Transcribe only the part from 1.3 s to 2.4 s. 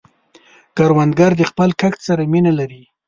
د خپل کښت سره